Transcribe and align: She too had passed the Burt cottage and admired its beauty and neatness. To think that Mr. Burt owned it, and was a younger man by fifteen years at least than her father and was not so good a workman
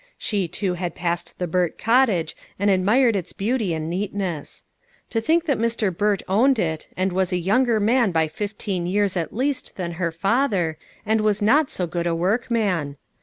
She 0.17 0.47
too 0.47 0.73
had 0.73 0.95
passed 0.95 1.37
the 1.37 1.45
Burt 1.45 1.77
cottage 1.77 2.35
and 2.57 2.71
admired 2.71 3.15
its 3.15 3.33
beauty 3.33 3.71
and 3.75 3.87
neatness. 3.87 4.63
To 5.11 5.21
think 5.21 5.45
that 5.45 5.59
Mr. 5.59 5.95
Burt 5.95 6.23
owned 6.27 6.57
it, 6.57 6.87
and 6.97 7.11
was 7.13 7.31
a 7.31 7.37
younger 7.37 7.79
man 7.79 8.11
by 8.11 8.27
fifteen 8.27 8.87
years 8.87 9.15
at 9.15 9.31
least 9.31 9.75
than 9.75 9.91
her 10.01 10.11
father 10.11 10.79
and 11.05 11.21
was 11.21 11.39
not 11.39 11.69
so 11.69 11.85
good 11.85 12.07
a 12.07 12.15
workman 12.15 12.97